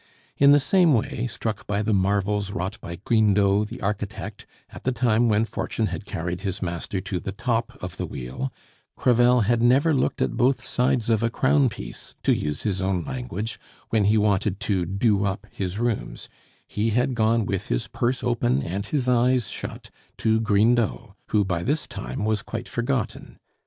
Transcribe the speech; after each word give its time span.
In 0.35 0.51
the 0.51 0.57
same 0.59 0.95
way, 0.95 1.27
struck 1.27 1.67
by 1.67 1.83
the 1.83 1.93
marvels 1.93 2.51
wrought 2.51 2.81
by 2.81 2.95
Grindot 2.95 3.67
the 3.67 3.81
architect, 3.81 4.47
at 4.71 4.83
the 4.83 4.91
time 4.91 5.29
when 5.29 5.45
Fortune 5.45 5.85
had 5.93 6.07
carried 6.07 6.41
his 6.41 6.59
master 6.59 6.99
to 7.01 7.19
the 7.19 7.31
top 7.31 7.77
of 7.83 7.97
the 7.97 8.07
wheel, 8.07 8.51
Crevel 8.95 9.41
had 9.41 9.61
"never 9.61 9.93
looked 9.93 10.19
at 10.19 10.31
both 10.35 10.59
sides 10.63 11.07
of 11.11 11.21
a 11.21 11.29
crown 11.29 11.69
piece," 11.69 12.15
to 12.23 12.33
use 12.33 12.63
his 12.63 12.81
own 12.81 13.03
language, 13.03 13.59
when 13.91 14.05
he 14.05 14.17
wanted 14.17 14.59
to 14.61 14.87
"do 14.87 15.23
up" 15.23 15.45
his 15.51 15.77
rooms; 15.77 16.27
he 16.67 16.89
had 16.89 17.13
gone 17.13 17.45
with 17.45 17.67
his 17.67 17.87
purse 17.87 18.23
open 18.23 18.63
and 18.63 18.87
his 18.87 19.07
eyes 19.07 19.49
shut 19.51 19.91
to 20.17 20.39
Grindot, 20.41 21.13
who 21.27 21.45
by 21.45 21.61
this 21.61 21.85
time 21.85 22.25
was 22.25 22.41
quite 22.41 22.67
forgotten. 22.67 23.37